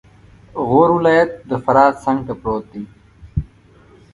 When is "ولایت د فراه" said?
0.97-1.93